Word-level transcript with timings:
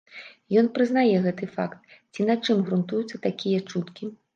Ён 0.61 0.69
прызнае 0.77 1.13
гэты 1.27 1.51
факт, 1.59 1.79
ці 2.13 2.21
на 2.33 2.41
чым 2.43 2.67
грунтуюцца 2.67 3.25
такія 3.31 3.59
чуткі? 3.73 4.17